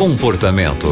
[0.00, 0.88] Comportamento.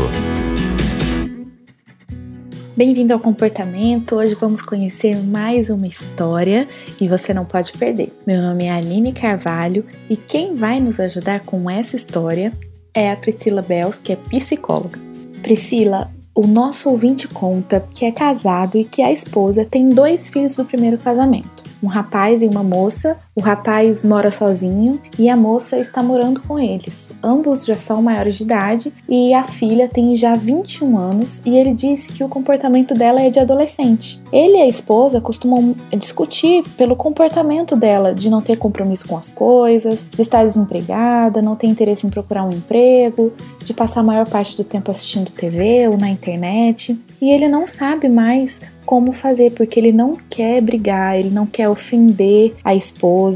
[2.76, 4.16] Bem-vindo ao Comportamento.
[4.16, 6.68] Hoje vamos conhecer mais uma história
[7.00, 8.14] e você não pode perder.
[8.26, 12.52] Meu nome é Aline Carvalho e quem vai nos ajudar com essa história
[12.92, 15.00] é a Priscila Bels, que é psicóloga.
[15.40, 20.54] Priscila, o nosso ouvinte conta que é casado e que a esposa tem dois filhos
[20.54, 23.16] do primeiro casamento um rapaz e uma moça.
[23.38, 27.12] O rapaz mora sozinho e a moça está morando com eles.
[27.22, 31.72] Ambos já são maiores de idade e a filha tem já 21 anos e ele
[31.72, 34.20] disse que o comportamento dela é de adolescente.
[34.32, 39.30] Ele e a esposa costumam discutir pelo comportamento dela de não ter compromisso com as
[39.30, 43.32] coisas, de estar desempregada, não ter interesse em procurar um emprego,
[43.64, 47.00] de passar a maior parte do tempo assistindo TV ou na internet.
[47.20, 51.68] E ele não sabe mais como fazer, porque ele não quer brigar, ele não quer
[51.68, 53.27] ofender a esposa,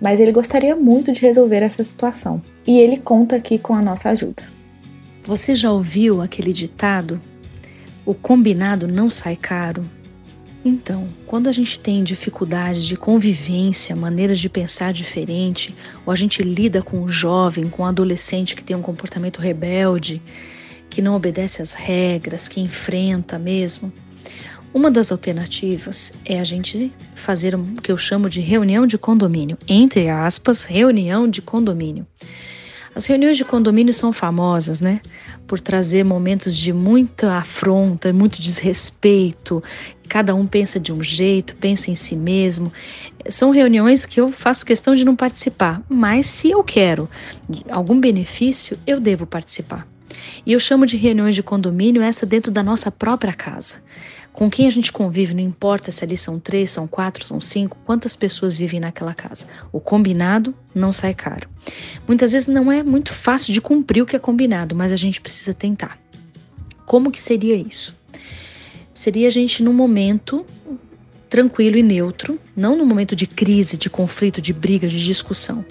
[0.00, 2.42] mas ele gostaria muito de resolver essa situação.
[2.66, 4.42] E ele conta aqui com a nossa ajuda.
[5.24, 7.20] Você já ouviu aquele ditado?
[8.04, 9.84] O combinado não sai caro?
[10.64, 16.42] Então, quando a gente tem dificuldades de convivência, maneiras de pensar diferente, ou a gente
[16.42, 20.20] lida com um jovem, com um adolescente que tem um comportamento rebelde,
[20.90, 23.90] que não obedece às regras, que enfrenta mesmo,
[24.72, 29.58] uma das alternativas é a gente fazer o que eu chamo de reunião de condomínio,
[29.66, 32.06] entre aspas, reunião de condomínio.
[32.94, 35.00] As reuniões de condomínio são famosas, né?
[35.46, 39.62] Por trazer momentos de muita afronta, muito desrespeito.
[40.08, 42.72] Cada um pensa de um jeito, pensa em si mesmo.
[43.28, 47.08] São reuniões que eu faço questão de não participar, mas se eu quero
[47.70, 49.86] algum benefício, eu devo participar.
[50.44, 53.76] E eu chamo de reuniões de condomínio essa dentro da nossa própria casa.
[54.32, 57.76] Com quem a gente convive, não importa se ali são três, são quatro, são cinco,
[57.84, 59.46] quantas pessoas vivem naquela casa.
[59.72, 61.48] O combinado não sai caro.
[62.06, 65.20] Muitas vezes não é muito fácil de cumprir o que é combinado, mas a gente
[65.20, 65.98] precisa tentar.
[66.86, 67.94] Como que seria isso?
[68.94, 70.46] Seria a gente num momento
[71.28, 75.64] tranquilo e neutro, não no momento de crise, de conflito, de briga, de discussão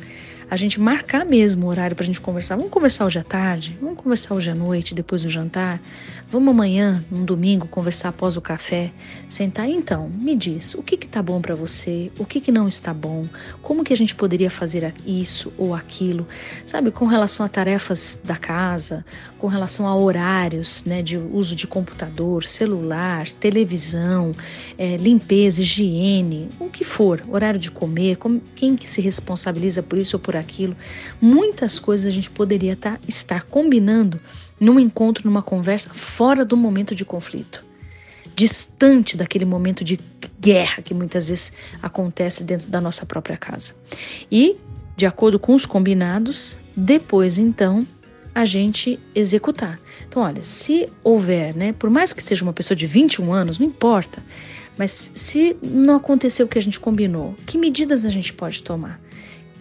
[0.50, 2.56] a gente marcar mesmo o horário para a gente conversar.
[2.56, 3.78] Vamos conversar hoje à tarde?
[3.80, 5.80] Vamos conversar hoje à noite, depois do jantar?
[6.32, 8.92] Vamos amanhã, num domingo, conversar após o café?
[9.28, 9.70] Sentar?
[9.70, 12.12] Então, me diz, o que está bom para você?
[12.18, 13.26] O que, que não está bom?
[13.62, 16.28] Como que a gente poderia fazer isso ou aquilo?
[16.66, 19.06] Sabe, com relação a tarefas da casa,
[19.38, 24.32] com relação a horários né, de uso de computador, celular, televisão,
[24.78, 29.98] é, limpeza, higiene, o que for, horário de comer, como, quem que se responsabiliza por
[29.98, 30.76] isso ou por aquilo.
[31.22, 34.20] Muitas coisas a gente poderia tá, estar combinando
[34.60, 37.66] num encontro, numa conversa, fora do momento de conflito,
[38.36, 40.00] distante daquele momento de
[40.40, 43.76] guerra que muitas vezes acontece dentro da nossa própria casa.
[44.32, 44.56] E,
[44.96, 47.86] de acordo com os combinados, depois então
[48.34, 49.80] a gente executar.
[50.08, 53.68] Então, olha, se houver, né, por mais que seja uma pessoa de 21 anos, não
[53.68, 54.24] importa,
[54.78, 59.00] mas se não aconteceu o que a gente combinou, que medidas a gente pode tomar?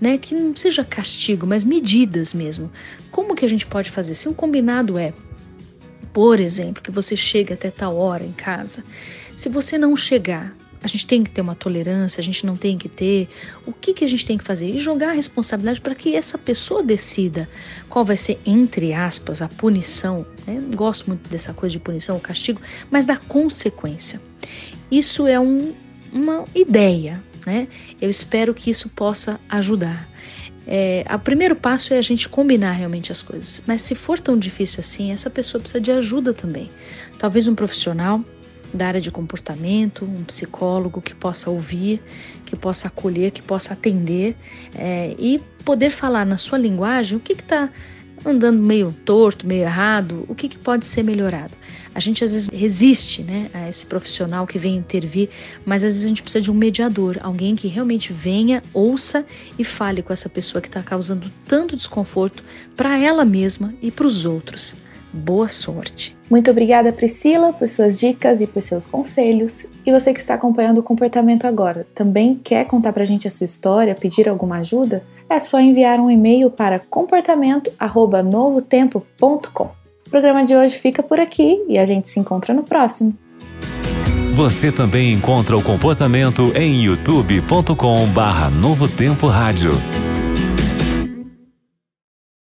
[0.00, 0.19] Né?
[0.19, 2.70] Que não seja castigo, mas medidas mesmo.
[3.10, 4.14] Como que a gente pode fazer?
[4.14, 5.12] Se um combinado é,
[6.12, 8.84] por exemplo, que você chegue até tal hora em casa,
[9.36, 12.78] se você não chegar, a gente tem que ter uma tolerância, a gente não tem
[12.78, 13.28] que ter.
[13.66, 14.69] O que, que a gente tem que fazer?
[14.69, 17.48] E jogar a responsabilidade para que essa pessoa decida
[17.88, 20.25] qual vai ser, entre aspas, a punição.
[20.47, 20.62] Né?
[20.75, 22.60] Gosto muito dessa coisa de punição, o castigo,
[22.91, 24.20] mas da consequência.
[24.91, 25.75] Isso é um,
[26.12, 27.69] uma ideia, né?
[28.00, 30.08] Eu espero que isso possa ajudar.
[30.66, 33.62] É, o primeiro passo é a gente combinar realmente as coisas.
[33.66, 36.70] Mas se for tão difícil assim, essa pessoa precisa de ajuda também.
[37.18, 38.22] Talvez um profissional
[38.72, 42.02] da área de comportamento, um psicólogo que possa ouvir,
[42.44, 44.36] que possa acolher, que possa atender
[44.74, 47.70] é, e poder falar na sua linguagem o que está
[48.24, 51.56] andando meio torto, meio errado, o que, que pode ser melhorado?
[51.94, 55.28] A gente às vezes resiste né, a esse profissional que vem intervir,
[55.64, 59.24] mas às vezes a gente precisa de um mediador, alguém que realmente venha, ouça
[59.58, 62.44] e fale com essa pessoa que está causando tanto desconforto
[62.76, 64.76] para ela mesma e para os outros.
[65.13, 66.16] Boa sorte!
[66.31, 69.66] Muito obrigada, Priscila, por suas dicas e por seus conselhos.
[69.84, 73.31] E você que está acompanhando o comportamento agora, também quer contar para a gente a
[73.31, 75.03] sua história, pedir alguma ajuda?
[75.31, 79.71] É só enviar um e-mail para comportamento@novotempo.com.
[80.07, 83.13] O programa de hoje fica por aqui e a gente se encontra no próximo.
[84.33, 89.72] Você também encontra o comportamento em youtube.com/novotempo rádio.